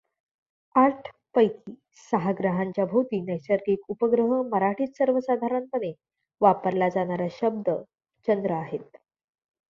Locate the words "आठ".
0.75-1.07